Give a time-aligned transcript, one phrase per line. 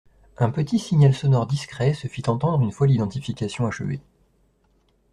[0.39, 4.01] Un petit signal sonore discret se fit entendre une fois l’identification achevée.